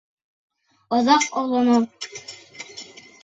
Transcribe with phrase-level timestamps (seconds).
[0.99, 1.75] Оҙаҡ олоно.